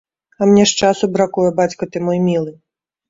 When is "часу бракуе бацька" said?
0.81-1.83